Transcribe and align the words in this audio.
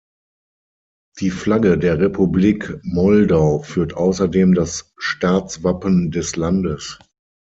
Die 1.19 1.29
Flagge 1.29 1.77
der 1.77 1.99
Republik 1.99 2.75
Moldau 2.81 3.59
führt 3.59 3.93
außerdem 3.93 4.55
das 4.55 4.93
Staatswappen 4.97 6.09
des 6.09 6.35
Landes. 6.37 6.97